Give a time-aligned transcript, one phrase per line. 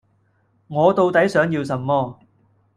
[0.65, 2.19] 我到底想要什麼